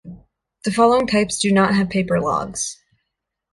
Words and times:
The 0.63 0.71
following 0.71 1.05
types 1.05 1.37
do 1.37 1.51
not 1.51 1.75
have 1.75 1.91
paper 1.91 2.19
logs. 2.19 2.75